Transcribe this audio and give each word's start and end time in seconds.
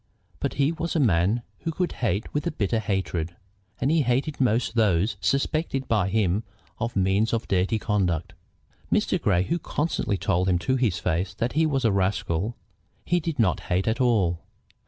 But 0.39 0.55
he 0.55 0.71
was 0.71 0.95
a 0.95 0.99
man 0.99 1.43
who 1.59 1.69
could 1.71 1.91
hate 2.01 2.33
with 2.33 2.47
a 2.47 2.51
bitter 2.51 2.79
hatred, 2.79 3.35
and 3.79 3.91
he 3.91 4.01
hated 4.01 4.41
most 4.41 4.73
those 4.73 5.15
suspected 5.21 5.87
by 5.87 6.09
him 6.09 6.41
of 6.79 6.95
mean 6.95 7.27
or 7.31 7.39
dirty 7.47 7.77
conduct. 7.77 8.33
Mr. 8.91 9.21
Grey, 9.21 9.43
who 9.43 9.59
constantly 9.59 10.17
told 10.17 10.49
him 10.49 10.57
to 10.57 10.75
his 10.75 10.97
face 10.97 11.35
that 11.35 11.53
he 11.53 11.67
was 11.67 11.85
a 11.85 11.91
rascal, 11.91 12.57
he 13.05 13.19
did 13.19 13.37
not 13.37 13.59
hate 13.69 13.87
at 13.87 14.01
all. 14.01 14.39